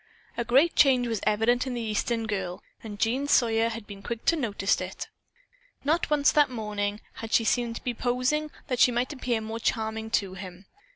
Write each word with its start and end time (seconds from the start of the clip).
A 0.35 0.43
great 0.43 0.75
change 0.75 1.05
was 1.07 1.19
evident 1.27 1.67
in 1.67 1.75
the 1.75 1.81
Eastern 1.81 2.25
girl, 2.25 2.63
and 2.81 2.99
Jean 2.99 3.27
Sawyer 3.27 3.69
had 3.69 3.85
been 3.85 4.01
quick 4.01 4.25
to 4.25 4.35
notice 4.35 4.81
it. 4.81 5.09
Not 5.83 6.09
once 6.09 6.31
that 6.31 6.49
morning 6.49 7.01
had 7.17 7.31
she 7.31 7.43
seemed 7.43 7.75
to 7.75 7.83
be 7.83 7.93
posing 7.93 8.49
that 8.65 8.79
she 8.79 8.91
might 8.91 9.13
appear 9.13 9.41
more 9.41 9.59
charming 9.59 10.09
to 10.09 10.33
him. 10.33 10.65